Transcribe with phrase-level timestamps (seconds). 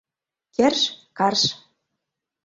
[0.55, 0.81] Керш—
[1.17, 1.41] карш.